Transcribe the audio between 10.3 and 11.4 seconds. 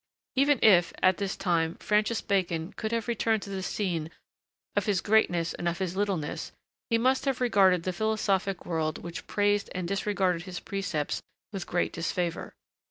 his precepts